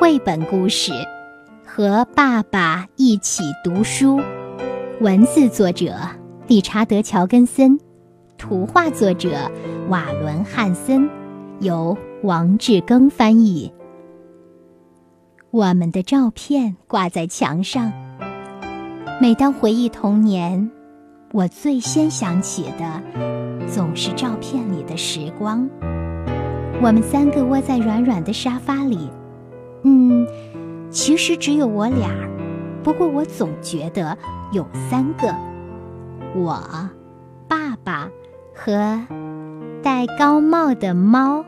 [0.00, 0.92] 绘本故事
[1.66, 4.20] 《和爸爸一起读书》，
[5.00, 5.92] 文字作者
[6.46, 7.76] 理查德·乔根森，
[8.38, 9.50] 图画作者
[9.88, 11.10] 瓦伦·汉森，
[11.58, 13.72] 由王志庚翻译。
[15.50, 17.92] 我们的照片挂在墙上，
[19.20, 20.70] 每当回忆童年，
[21.32, 23.02] 我最先想起的
[23.66, 25.68] 总是照片里的时光。
[26.80, 29.10] 我们三个窝在软软的沙发里，
[30.90, 32.10] 其实只有我俩，
[32.82, 34.16] 不过我总觉得
[34.52, 35.34] 有三个：
[36.34, 36.58] 我、
[37.46, 38.08] 爸爸
[38.54, 39.00] 和
[39.82, 41.44] 戴高帽的猫。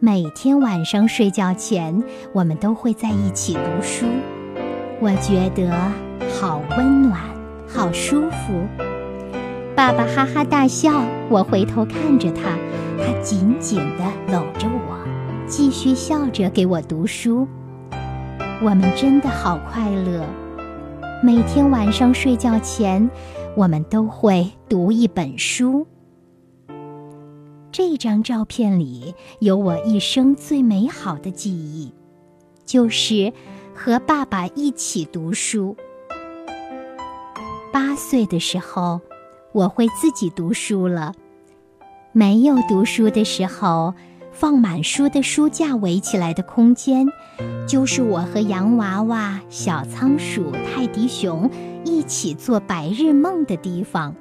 [0.00, 4.06] 每天晚上睡觉前，我们都会在一起读书，
[5.00, 5.72] 我觉得
[6.38, 7.20] 好温暖，
[7.66, 8.64] 好舒服。
[9.74, 12.56] 爸爸哈哈大笑，我回头看着他，
[12.96, 14.98] 他紧紧地搂着我，
[15.48, 17.46] 继续笑着给我读书。
[18.60, 20.26] 我们真的好快乐。
[21.22, 23.08] 每天晚上睡觉前，
[23.56, 25.86] 我们都会读一本书。
[27.70, 31.92] 这张照片里有我一生最美好的记忆，
[32.66, 33.32] 就是
[33.76, 35.76] 和爸爸一起读书。
[37.72, 39.00] 八岁的时候，
[39.52, 41.14] 我会自己读书了。
[42.10, 43.94] 没有读书的时候，
[44.38, 47.08] 放满书的书架围起来的空间，
[47.66, 51.50] 就是我和洋娃娃、小仓鼠、泰迪熊
[51.84, 54.14] 一起做白日梦的地方。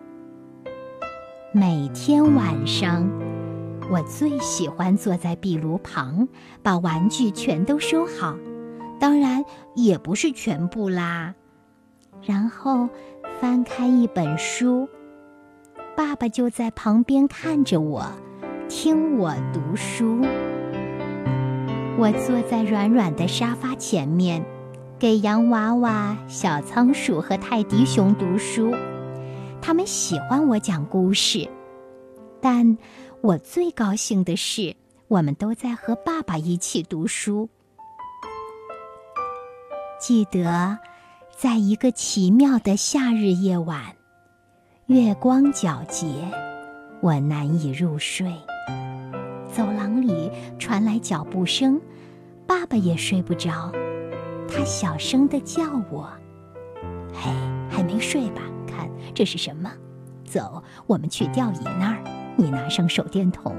[1.52, 3.08] 每天晚上。
[3.92, 6.28] 我最喜欢坐在壁炉旁，
[6.64, 8.36] 把玩具全都收好，
[9.00, 9.46] 当然
[9.76, 11.36] 也不是全部啦。
[12.24, 12.90] 然后
[13.40, 14.90] 翻开一本书，
[15.96, 18.12] 爸爸就在旁边看着我，
[18.70, 20.22] 听我读书。
[21.98, 24.44] 我坐在软软的沙发前面，
[25.00, 28.74] 给洋娃娃、小仓鼠和泰迪熊读书，
[29.62, 31.50] 他们喜欢我讲故事，
[32.42, 32.78] 但。
[33.22, 34.76] 我最高兴的是，
[35.08, 37.50] 我们都在和爸爸一起读书。
[40.00, 40.78] 记得，
[41.36, 43.82] 在一个奇妙的夏日夜晚，
[44.86, 46.08] 月光皎洁，
[47.02, 48.32] 我难以入睡。
[49.58, 50.30] 走廊里
[50.60, 51.82] 传来脚步声，
[52.46, 53.72] 爸爸也睡不着，
[54.48, 56.08] 他小声的叫我
[57.12, 57.32] ：“嘿，
[57.68, 58.44] 还没睡吧？
[58.68, 59.72] 看这是什么？
[60.24, 61.98] 走，我们去吊椅那儿。”
[62.38, 63.52] 你拿上手电筒，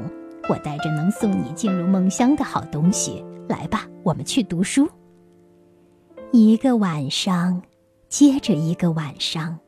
[0.49, 3.25] 我带着能送你进入梦乡的好东西。
[3.49, 4.89] 来吧，我们去读书。
[6.31, 7.61] 一个晚上，
[8.09, 9.59] 接着一个晚上，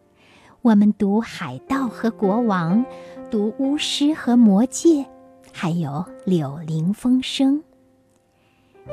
[0.63, 2.85] 我们读海盗和国王，
[3.33, 5.05] 读巫师和魔戒，
[5.53, 7.63] 还有柳林风声。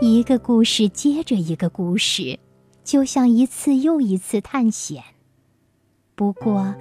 [0.01, 2.40] 一个故事接着一个故事，
[2.84, 5.03] 就像一次又一次探险。
[6.16, 6.75] 不过，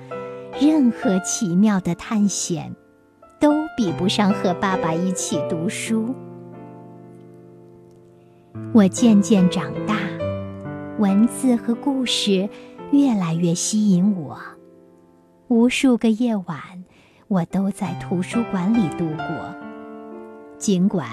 [0.61, 2.75] 任何奇妙的探险。
[3.39, 6.15] 都比不上和爸爸一起读书。
[8.73, 9.99] 我渐渐长大，
[10.99, 12.49] 文字和故事
[12.93, 14.41] 越来越吸引我。
[15.49, 16.59] 无数个夜晚，
[17.29, 19.66] 我都在图书馆里度过。
[20.59, 21.09] 尽管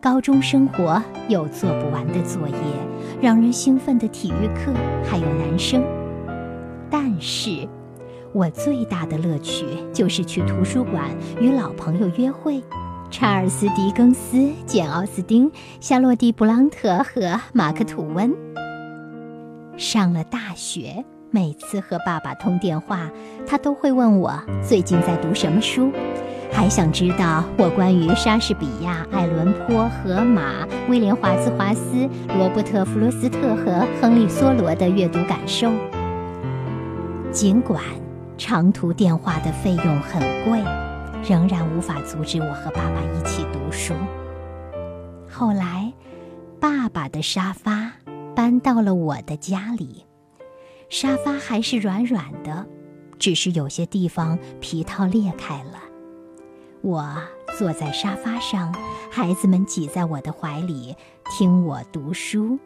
[0.00, 2.56] 高中生活有做不完的作业、
[3.20, 4.72] 让人兴奋的体育课，
[5.04, 5.82] 还有男生，
[6.90, 7.68] 但是。
[8.34, 12.64] 我最大的乐趣就是去图书馆与老朋友约会，
[13.10, 18.34] 查尔斯·狄更斯、简·奥斯汀、夏洛蒂·布朗特和马克·吐温。
[19.76, 23.10] 上了大学，每次和爸爸通电话，
[23.44, 24.32] 他都会问我
[24.62, 25.90] 最近在读什么书，
[26.52, 35.72] 还想知道我关于莎士比亚、爱伦坡、荷马、威廉·华兹华斯、罗伯特·弗罗斯特和亨利·梭罗的阅读感受。
[37.32, 37.82] 尽管。
[38.38, 40.58] 长途电话的费用很贵，
[41.22, 43.94] 仍然无法阻止我和爸爸一起读书。
[45.30, 45.92] 后来，
[46.58, 47.92] 爸爸的沙发
[48.34, 50.04] 搬到了我的家里，
[50.92, 52.66] 沙发还是软软的，
[53.18, 55.78] 只是有些地方皮套裂开了。
[56.82, 57.10] 我
[57.58, 58.70] 坐在沙发上，
[59.10, 60.94] 孩子们挤在我的怀里
[61.30, 62.58] 听我读书。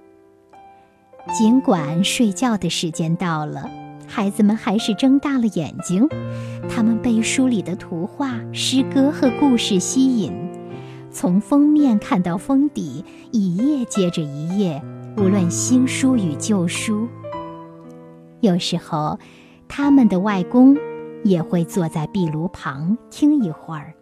[1.32, 3.70] 尽管睡觉的时间到了。
[4.08, 6.08] 孩子们还是睁大了眼睛，
[6.68, 10.32] 他们被书里的图画、诗歌和故事吸引，
[11.10, 14.80] 从封面看到封底，一页接着一页，
[15.16, 17.08] 无论新书与旧书。
[18.40, 19.18] 有时候，
[19.68, 20.76] 他们的外公
[21.24, 23.94] 也会坐在壁炉旁听一会儿，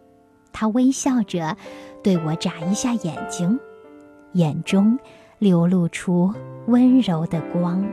[0.52, 1.56] 他微笑着
[2.02, 3.58] 对我眨一下眼睛，
[4.32, 4.98] 眼中
[5.38, 6.32] 流露出
[6.66, 7.84] 温柔的光。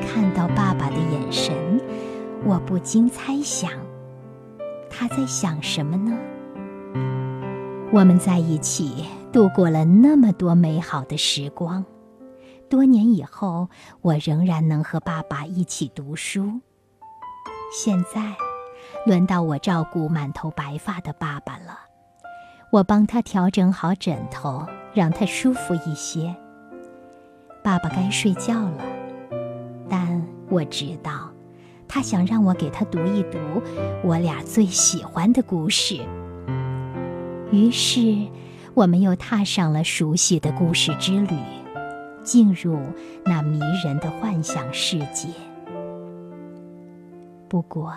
[0.00, 1.54] 看到爸爸的眼神，
[2.44, 3.70] 我不禁猜想，
[4.90, 6.16] 他在想什么呢？
[7.92, 11.84] 我们在一起度过了那么多美好的时光，
[12.68, 13.68] 多年以后，
[14.00, 16.60] 我仍然能和爸爸一起读书。
[17.72, 18.34] 现在，
[19.04, 21.78] 轮到我照顾满头白发的爸爸了。
[22.72, 26.34] 我帮他调整好枕头，让他舒服一些。
[27.62, 28.84] 爸爸该睡觉了，
[29.88, 31.30] 但我知道，
[31.86, 33.38] 他想让我给他读一读
[34.02, 36.00] 我俩最喜欢的故事。
[37.52, 38.26] 于是，
[38.74, 41.36] 我们又踏上了熟悉的故事之旅，
[42.26, 42.76] 进入
[43.24, 45.28] 那迷人的幻想世界。
[47.48, 47.96] 不过，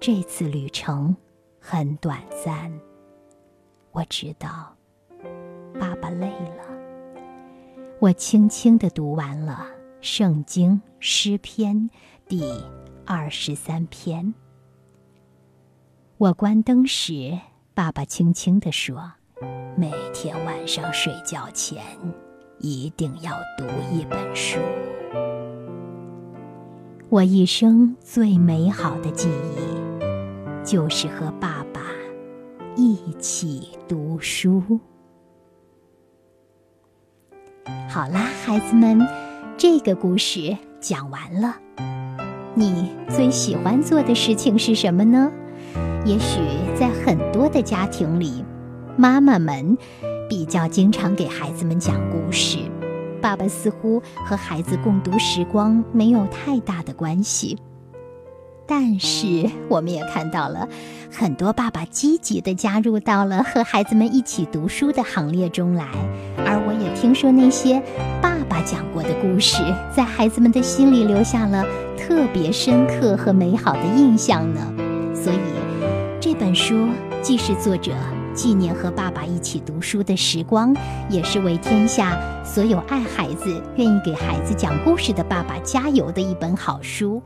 [0.00, 1.14] 这次旅程
[1.60, 2.72] 很短暂。
[3.92, 4.74] 我知道，
[5.78, 6.64] 爸爸累了。
[8.00, 9.66] 我轻轻地读完了
[10.00, 11.76] 《圣经诗篇》
[12.26, 12.42] 第
[13.04, 14.32] 二十三篇。
[16.16, 17.38] 我关灯时。
[17.74, 19.12] 爸爸轻轻地说
[19.78, 21.80] ：“每天晚上睡觉前，
[22.60, 24.58] 一定要读一本书。
[27.08, 29.60] 我一生最美好的记忆，
[30.64, 31.80] 就是和爸爸
[32.76, 34.80] 一起读书。”
[37.88, 39.00] 好啦，孩子们，
[39.56, 41.56] 这个故事讲完了。
[42.54, 45.30] 你最喜欢做的事情是什么呢？
[46.04, 46.40] 也许
[46.74, 48.44] 在很多的家庭里，
[49.00, 49.78] 妈妈们
[50.28, 52.58] 比较经常给孩子们讲故事，
[53.22, 57.56] 爸爸似乎和孩子共读时光没有太大的关系。
[58.66, 60.68] 但是我们也看到了
[61.12, 65.86] 很多爸爸积极地加入到了和孩子们一起读书的行列中来，
[66.38, 67.80] 而我也听说那些
[68.20, 69.62] 爸爸讲过的故事，
[69.94, 71.64] 在孩子们的心里留下了
[71.96, 74.60] 特别深刻和美好的印象呢。
[75.14, 75.38] 所以。
[76.20, 76.88] 这本书
[77.22, 77.92] 既是作者
[78.38, 80.72] 纪念和爸爸一起读书的时光，
[81.10, 87.20] 也是为天下所有爱孩子、愿意给孩子讲故事的爸爸加油的一本好书。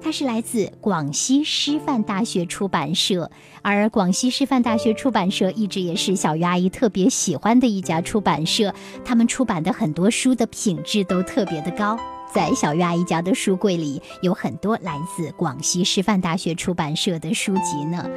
[0.00, 8.72] 它是来自广西师范大学出版社，而广西师范大学出版社一直也是小鱼阿姨特别喜欢的一家出版社，
[9.04, 11.98] 他们出版的很多书的品质都特别的高。
[12.32, 18.08] 在小鱼阿姨家的书柜里有很多来自广西师范大学出版社的书籍呢。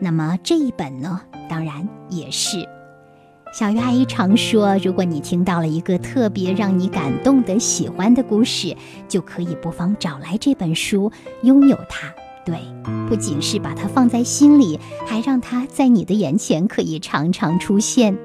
[0.00, 2.68] 那么这一本呢，当然也是。
[3.52, 8.76] 小鱼阿姨常说，如果你听到了一个特别让你感动的、喜欢的故事，
[9.08, 11.12] 就可以不妨找来这本书，
[11.42, 12.12] 拥有它。
[12.44, 12.58] 对，
[13.08, 18.18] 不仅是把它放在心里，还让它在你的眼前可以常常出现。